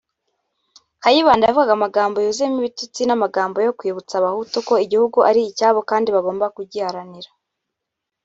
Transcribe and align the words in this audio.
Kayibanda 1.01 1.43
yavugaga 1.47 1.73
amagambo 1.77 2.15
yuzuyemo 2.19 2.57
ibitutsi 2.61 3.01
n’amagambo 3.05 3.57
yo 3.65 3.75
kwibutsa 3.77 4.13
abahutu 4.17 4.57
ko 4.67 4.73
igihugu 4.85 5.17
ari 5.29 5.39
icyabo 5.49 5.79
kandi 5.89 6.05
ko 6.09 6.13
bagomba 6.17 6.45
kugiharanira 6.55 7.29